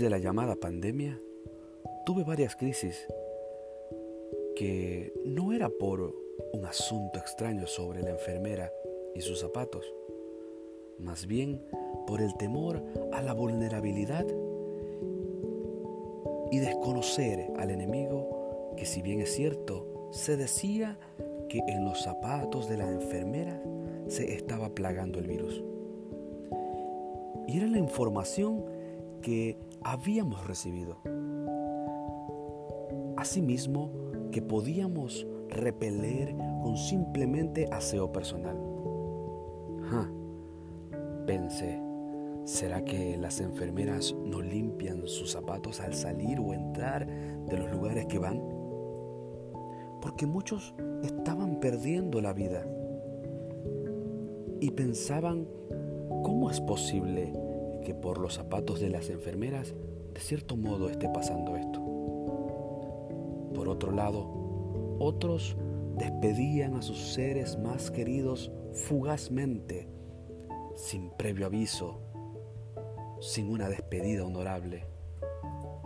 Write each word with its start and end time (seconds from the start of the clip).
de 0.00 0.10
la 0.10 0.18
llamada 0.18 0.54
pandemia, 0.54 1.18
tuve 2.06 2.22
varias 2.22 2.54
crisis 2.56 3.06
que 4.54 5.12
no 5.24 5.52
era 5.52 5.68
por 5.68 6.14
un 6.52 6.64
asunto 6.64 7.18
extraño 7.18 7.66
sobre 7.66 8.02
la 8.02 8.10
enfermera 8.10 8.72
y 9.14 9.20
sus 9.20 9.40
zapatos, 9.40 9.92
más 10.98 11.26
bien 11.26 11.62
por 12.06 12.20
el 12.20 12.34
temor 12.36 12.82
a 13.12 13.22
la 13.22 13.32
vulnerabilidad 13.32 14.26
y 16.50 16.58
desconocer 16.58 17.50
al 17.56 17.70
enemigo 17.70 18.74
que 18.76 18.86
si 18.86 19.02
bien 19.02 19.20
es 19.20 19.34
cierto, 19.34 20.08
se 20.12 20.36
decía 20.36 20.98
que 21.48 21.60
en 21.66 21.84
los 21.84 22.02
zapatos 22.02 22.68
de 22.68 22.76
la 22.76 22.88
enfermera 22.88 23.60
se 24.06 24.32
estaba 24.34 24.68
plagando 24.70 25.18
el 25.18 25.26
virus. 25.26 25.62
Y 27.48 27.56
era 27.56 27.66
la 27.66 27.78
información 27.78 28.77
que 29.20 29.58
habíamos 29.82 30.46
recibido. 30.46 30.98
Asimismo, 33.16 33.90
que 34.30 34.42
podíamos 34.42 35.26
repeler 35.48 36.34
con 36.62 36.76
simplemente 36.76 37.68
aseo 37.72 38.12
personal. 38.12 38.56
Pensé, 41.26 41.80
¿será 42.44 42.84
que 42.84 43.16
las 43.16 43.40
enfermeras 43.40 44.14
no 44.24 44.40
limpian 44.40 45.06
sus 45.06 45.32
zapatos 45.32 45.80
al 45.80 45.94
salir 45.94 46.40
o 46.40 46.52
entrar 46.52 47.06
de 47.06 47.56
los 47.56 47.70
lugares 47.70 48.06
que 48.06 48.18
van? 48.18 48.42
Porque 50.00 50.26
muchos 50.26 50.74
estaban 51.02 51.60
perdiendo 51.60 52.20
la 52.20 52.32
vida 52.32 52.66
y 54.60 54.70
pensaban, 54.70 55.46
¿cómo 56.22 56.50
es 56.50 56.60
posible 56.60 57.32
que 57.84 57.94
por 57.94 58.18
los 58.18 58.34
zapatos 58.34 58.80
de 58.80 58.90
las 58.90 59.08
enfermeras 59.10 59.74
de 60.14 60.20
cierto 60.20 60.56
modo 60.56 60.88
esté 60.88 61.08
pasando 61.08 61.56
esto? 61.56 61.80
Por 63.54 63.68
otro 63.68 63.92
lado, 63.92 64.96
otros 64.98 65.56
despedían 65.96 66.74
a 66.74 66.82
sus 66.82 67.12
seres 67.12 67.58
más 67.58 67.90
queridos 67.90 68.52
fugazmente, 68.72 69.88
sin 70.76 71.10
previo 71.10 71.46
aviso, 71.46 72.00
sin 73.20 73.50
una 73.50 73.68
despedida 73.68 74.24
honorable, 74.24 74.86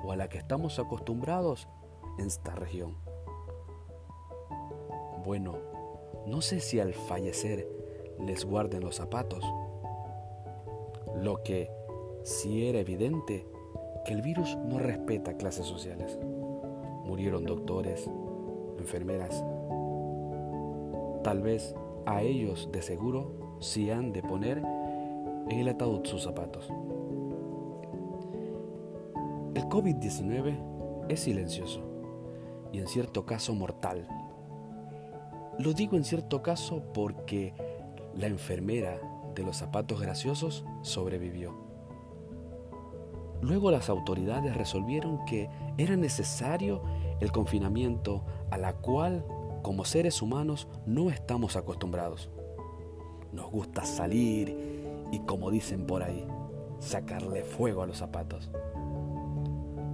o 0.05 0.13
a 0.13 0.17
la 0.17 0.29
que 0.29 0.39
estamos 0.39 0.79
acostumbrados 0.79 1.69
en 2.19 2.27
esta 2.27 2.55
región. 2.55 2.97
Bueno, 5.25 5.57
no 6.27 6.41
sé 6.41 6.61
si 6.61 6.81
al 6.81 6.95
fallecer 6.95 7.69
les 8.19 8.45
guarden 8.45 8.83
los 8.83 8.97
zapatos. 8.97 9.45
Lo 11.15 11.43
que 11.43 11.71
sí 12.23 12.67
era 12.67 12.79
evidente 12.79 13.47
que 14.05 14.13
el 14.13 14.23
virus 14.23 14.57
no 14.69 14.79
respeta 14.79 15.37
clases 15.37 15.67
sociales. 15.67 16.19
Murieron 17.05 17.45
doctores, 17.45 18.09
enfermeras. 18.79 19.45
Tal 21.23 21.41
vez 21.43 21.75
a 22.07 22.23
ellos 22.23 22.69
de 22.73 22.83
seguro 22.83 23.57
sí 23.61 23.91
han 23.91 24.13
de 24.13 24.23
poner 24.23 24.59
en 24.59 25.59
el 25.59 25.69
ataúd 25.69 26.05
sus 26.05 26.23
zapatos. 26.23 26.69
El 29.55 29.65
COVID-19 29.65 31.07
es 31.09 31.21
silencioso 31.21 31.83
y 32.73 32.79
en 32.79 32.87
cierto 32.87 33.27
caso 33.27 33.55
mortal. 33.55 34.09
Lo 35.59 35.75
digo 35.75 35.97
en 35.97 36.05
cierto 36.05 36.43
caso 36.43 36.83
porque 36.95 37.53
la 38.15 38.27
enfermera 38.27 39.01
de 39.35 39.43
los 39.43 39.59
zapatos 39.59 40.01
graciosos 40.01 40.65
sobrevivió. 40.83 41.72
Luego 43.43 43.73
las 43.73 43.91
autoridades 43.91 44.57
resolvieron 44.57 45.25
que 45.25 45.51
era 45.77 45.97
necesario 45.97 46.81
el 47.21 47.33
confinamiento 47.33 48.25
a 48.51 48.57
la 48.57 48.75
cual 48.75 49.27
como 49.63 49.85
seres 49.85 50.23
humanos 50.23 50.69
no 50.87 51.11
estamos 51.11 51.57
acostumbrados. 51.57 52.31
Nos 53.33 53.51
gusta 53.51 53.85
salir 53.85 54.57
y 55.11 55.19
como 55.21 55.51
dicen 55.51 55.87
por 55.87 56.05
ahí, 56.05 56.25
sacarle 56.79 57.43
fuego 57.43 57.83
a 57.83 57.87
los 57.87 57.99
zapatos. 57.99 58.49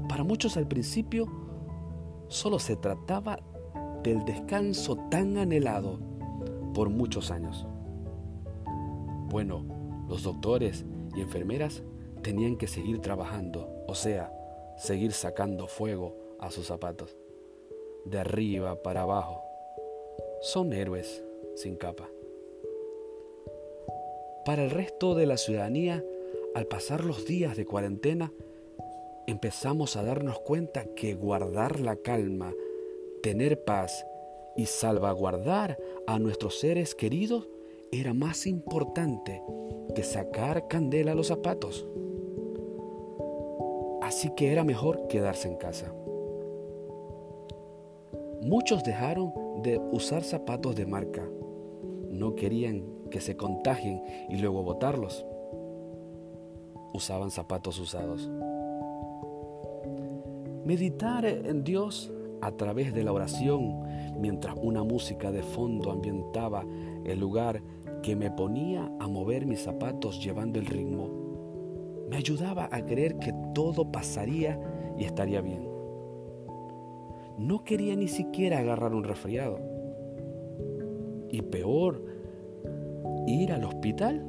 Para 0.08 0.24
muchos 0.24 0.58
al 0.58 0.68
principio 0.68 1.26
solo 2.28 2.58
se 2.58 2.76
trataba 2.76 3.38
del 4.02 4.26
descanso 4.26 4.96
tan 5.10 5.38
anhelado 5.38 5.98
por 6.74 6.90
muchos 6.90 7.30
años. 7.30 7.66
Bueno, 9.30 9.64
los 10.06 10.22
doctores 10.22 10.84
y 11.16 11.22
enfermeras 11.22 11.82
tenían 12.22 12.56
que 12.56 12.66
seguir 12.66 13.00
trabajando, 13.00 13.84
o 13.86 13.94
sea, 13.94 14.32
seguir 14.76 15.12
sacando 15.12 15.66
fuego 15.66 16.16
a 16.38 16.50
sus 16.50 16.66
zapatos, 16.66 17.16
de 18.04 18.18
arriba 18.18 18.82
para 18.82 19.02
abajo. 19.02 19.42
Son 20.40 20.72
héroes 20.72 21.24
sin 21.56 21.76
capa. 21.76 22.08
Para 24.44 24.64
el 24.64 24.70
resto 24.70 25.14
de 25.14 25.26
la 25.26 25.36
ciudadanía, 25.36 26.04
al 26.54 26.66
pasar 26.66 27.04
los 27.04 27.26
días 27.26 27.56
de 27.56 27.66
cuarentena, 27.66 28.32
empezamos 29.26 29.96
a 29.96 30.02
darnos 30.02 30.40
cuenta 30.40 30.86
que 30.94 31.14
guardar 31.14 31.80
la 31.80 31.96
calma, 31.96 32.54
tener 33.22 33.64
paz 33.64 34.06
y 34.56 34.66
salvaguardar 34.66 35.78
a 36.06 36.18
nuestros 36.18 36.58
seres 36.58 36.94
queridos 36.94 37.48
era 37.92 38.14
más 38.14 38.46
importante 38.46 39.42
que 39.94 40.02
sacar 40.02 40.68
candela 40.68 41.12
a 41.12 41.14
los 41.14 41.28
zapatos. 41.28 41.86
Así 44.08 44.30
que 44.30 44.50
era 44.50 44.64
mejor 44.64 45.06
quedarse 45.06 45.48
en 45.48 45.56
casa. 45.56 45.92
Muchos 48.40 48.82
dejaron 48.82 49.34
de 49.60 49.78
usar 49.92 50.24
zapatos 50.24 50.74
de 50.76 50.86
marca. 50.86 51.28
No 52.10 52.34
querían 52.34 52.84
que 53.10 53.20
se 53.20 53.36
contagien 53.36 54.02
y 54.30 54.38
luego 54.38 54.62
botarlos. 54.62 55.26
Usaban 56.94 57.30
zapatos 57.30 57.78
usados. 57.78 58.30
Meditar 60.64 61.26
en 61.26 61.62
Dios 61.62 62.10
a 62.40 62.52
través 62.52 62.94
de 62.94 63.04
la 63.04 63.12
oración 63.12 63.82
mientras 64.18 64.54
una 64.62 64.84
música 64.84 65.30
de 65.30 65.42
fondo 65.42 65.90
ambientaba 65.90 66.64
el 67.04 67.20
lugar 67.20 67.62
que 68.02 68.16
me 68.16 68.30
ponía 68.30 68.90
a 69.00 69.06
mover 69.06 69.44
mis 69.44 69.60
zapatos 69.60 70.18
llevando 70.24 70.58
el 70.58 70.64
ritmo, 70.64 71.28
me 72.08 72.16
ayudaba 72.16 72.70
a 72.72 72.86
creer 72.86 73.18
que 73.18 73.34
todo 73.58 73.90
pasaría 73.90 74.56
y 74.96 75.02
estaría 75.02 75.40
bien. 75.40 75.68
No 77.38 77.64
quería 77.64 77.96
ni 77.96 78.06
siquiera 78.06 78.60
agarrar 78.60 78.94
un 78.94 79.02
resfriado. 79.02 79.58
Y 81.28 81.42
peor, 81.42 82.04
ir 83.26 83.52
al 83.52 83.64
hospital 83.64 84.24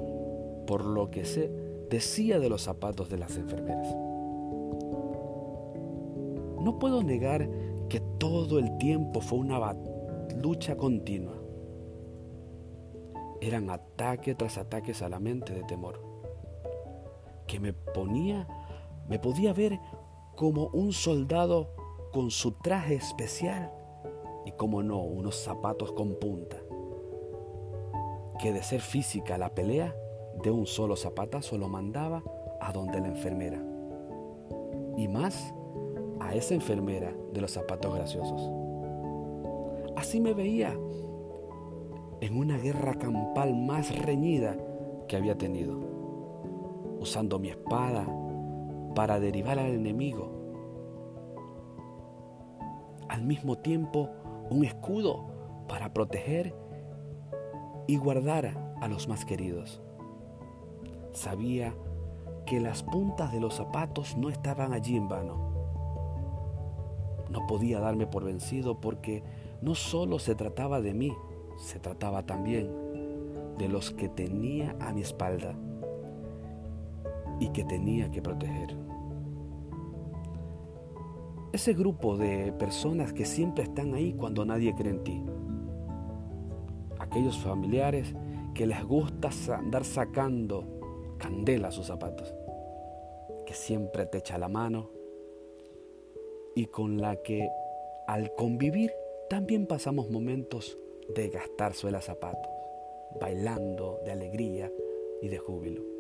por 0.66 0.84
lo 0.84 1.12
que 1.12 1.25
se 1.25 1.51
decía 1.91 2.39
de 2.39 2.50
los 2.50 2.63
zapatos 2.63 3.07
de 3.12 3.19
las 3.19 3.38
enfermeras. 3.38 3.95
No 6.59 6.79
puedo 6.79 7.03
negar 7.03 7.47
que 7.88 8.01
todo 8.18 8.57
el 8.57 8.79
tiempo 8.79 9.22
fue 9.22 9.38
una 9.38 9.75
lucha 10.41 10.75
continua 10.75 11.35
eran 13.41 13.69
ataque 13.69 14.34
tras 14.34 14.57
ataques 14.57 15.03
a 15.03 15.07
la 15.07 15.19
mente 15.19 15.53
de 15.53 15.63
temor, 15.63 16.01
que 17.47 17.59
me 17.59 17.72
ponía, 17.72 18.47
me 19.09 19.17
podía 19.17 19.51
ver 19.53 19.79
como 20.35 20.67
un 20.67 20.93
soldado 20.93 21.73
con 22.13 22.29
su 22.31 22.51
traje 22.53 22.95
especial 22.95 23.73
y 24.45 24.51
como 24.51 24.83
no, 24.83 25.01
unos 25.01 25.35
zapatos 25.35 25.91
con 25.91 26.15
punta, 26.15 26.57
que 28.39 28.53
de 28.53 28.63
ser 28.63 28.81
física 28.81 29.38
la 29.38 29.53
pelea, 29.53 29.94
de 30.41 30.51
un 30.51 30.65
solo 30.65 30.95
zapatazo 30.95 31.57
lo 31.57 31.67
mandaba 31.67 32.23
a 32.61 32.71
donde 32.71 33.01
la 33.01 33.07
enfermera, 33.07 33.61
y 34.95 35.07
más 35.07 35.53
a 36.19 36.33
esa 36.35 36.53
enfermera 36.53 37.13
de 37.33 37.41
los 37.41 37.51
zapatos 37.51 37.94
graciosos. 37.94 38.50
Así 39.97 40.21
me 40.21 40.33
veía 40.33 40.77
en 42.21 42.38
una 42.38 42.57
guerra 42.57 42.94
campal 42.94 43.55
más 43.55 43.97
reñida 44.05 44.55
que 45.07 45.17
había 45.17 45.38
tenido, 45.38 45.77
usando 47.00 47.39
mi 47.39 47.50
espada 47.50 48.07
para 48.95 49.19
derivar 49.19 49.59
al 49.59 49.71
enemigo. 49.71 50.31
Al 53.07 53.24
mismo 53.24 53.57
tiempo, 53.57 54.09
un 54.50 54.63
escudo 54.65 55.27
para 55.68 55.94
proteger 55.94 56.56
y 57.88 57.97
guardar 57.97 58.75
a 58.81 58.88
los 58.88 59.07
más 59.07 59.25
queridos. 59.25 59.81
Sabía 61.12 61.74
que 62.45 62.59
las 62.59 62.83
puntas 62.83 63.31
de 63.31 63.39
los 63.39 63.56
zapatos 63.56 64.18
no 64.18 64.30
estaban 64.30 64.74
allí 64.74 64.95
en 64.95 65.07
vano. 65.07 65.50
No 67.30 67.45
podía 67.47 67.80
darme 67.80 68.07
por 68.07 68.24
vencido 68.24 68.80
porque 68.80 69.24
no 69.62 69.75
solo 69.75 70.19
se 70.19 70.36
trataba 70.36 70.81
de 70.81 70.94
mí, 70.94 71.13
se 71.57 71.80
trataba 71.80 72.25
también 72.25 73.56
de 73.57 73.68
los 73.68 73.91
que 73.91 74.09
tenía 74.09 74.75
a 74.80 74.94
mi 74.94 75.01
espalda 75.01 75.56
y 77.39 77.50
que 77.50 77.63
tenía 77.63 78.12
que 78.12 78.21
proteger. 78.21 78.75
ese 81.51 81.74
grupo 81.74 82.15
de 82.15 82.53
personas 82.53 83.12
que 83.12 83.25
siempre 83.25 83.63
están 83.63 83.94
ahí 83.94 84.13
cuando 84.13 84.45
nadie 84.45 84.74
cree 84.75 84.91
en 84.91 85.03
ti. 85.03 85.21
Aquellos 87.00 87.38
familiares 87.39 88.13
que 88.53 88.68
les 88.68 88.83
gusta 88.83 89.30
andar 89.57 89.83
sacando 89.83 91.15
candela 91.18 91.69
a 91.69 91.71
sus 91.71 91.88
zapatos, 91.88 92.33
que 93.45 93.53
siempre 93.53 94.06
te 94.06 94.19
echa 94.19 94.38
la 94.38 94.47
mano 94.47 94.89
y 96.56 96.68
con 96.68 97.01
la 97.01 97.15
que 97.18 97.50
al 98.07 98.33
convivir 98.36 98.91
también 99.30 99.65
pasamos 99.65 100.09
momentos 100.09 100.77
de 101.13 101.30
gastar 101.30 101.74
suela 101.74 102.01
zapatos, 102.01 102.51
bailando 103.19 104.00
de 104.06 104.12
alegría 104.12 104.71
y 105.21 105.30
de 105.30 105.38
júbilo. 105.38 105.99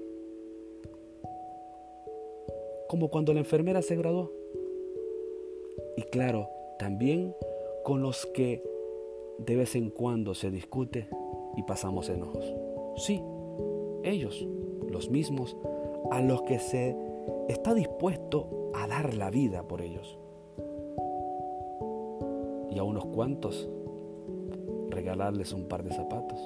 Como 2.89 3.09
cuando 3.09 3.33
la 3.33 3.39
enfermera 3.39 3.81
se 3.81 3.95
graduó 3.95 4.31
y 5.99 6.03
claro, 6.03 6.49
también 6.77 7.35
con 7.83 8.01
los 8.01 8.25
que 8.27 8.63
de 9.37 9.55
vez 9.57 9.75
en 9.75 9.89
cuando 9.89 10.33
se 10.33 10.49
discute 10.49 11.09
y 11.57 11.63
pasamos 11.63 12.09
enojos. 12.09 12.53
Sí, 12.95 13.21
ellos, 14.03 14.47
los 14.89 15.09
mismos, 15.09 15.57
a 16.09 16.21
los 16.21 16.41
que 16.43 16.57
se 16.57 16.95
está 17.49 17.73
dispuesto 17.73 18.69
a 18.73 18.87
dar 18.87 19.13
la 19.13 19.29
vida 19.29 19.67
por 19.67 19.81
ellos. 19.81 20.17
Y 22.71 22.79
a 22.79 22.83
unos 22.83 23.05
cuantos 23.07 23.69
regalarles 24.89 25.53
un 25.53 25.67
par 25.67 25.83
de 25.83 25.91
zapatos. 25.91 26.39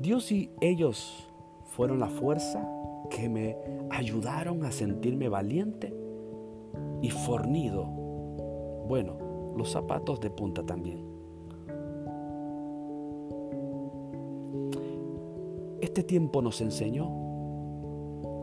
Dios 0.00 0.32
y 0.32 0.50
ellos 0.60 1.28
fueron 1.64 2.00
la 2.00 2.08
fuerza 2.08 2.66
que 3.08 3.28
me 3.28 3.56
ayudaron 3.90 4.64
a 4.64 4.72
sentirme 4.72 5.28
valiente 5.28 5.94
y 7.02 7.10
fornido. 7.10 7.84
Bueno, 8.88 9.54
los 9.56 9.70
zapatos 9.70 10.20
de 10.20 10.30
punta 10.30 10.64
también. 10.64 11.04
Este 15.80 16.02
tiempo 16.02 16.42
nos 16.42 16.60
enseñó 16.60 17.10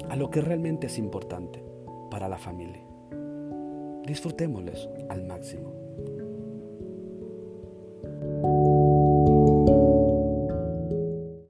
a 0.10 0.16
lo 0.16 0.30
que 0.30 0.42
realmente 0.42 0.88
es 0.88 0.98
importante 0.98 1.64
para 2.10 2.28
la 2.28 2.38
familia. 2.38 2.84
Disfrutémosles 4.06 4.90
al 5.10 5.26
máximo. 5.26 5.83